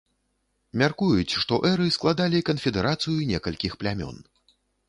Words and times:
Мяркуюць, 0.81 1.37
што 1.43 1.59
эры 1.71 1.87
складалі 1.97 2.43
канфедэрацыю 2.49 3.17
некалькіх 3.33 3.73
плямён. 3.85 4.17